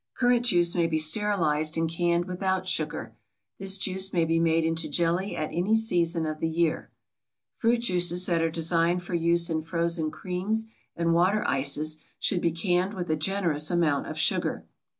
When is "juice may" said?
0.47-0.87, 3.77-4.25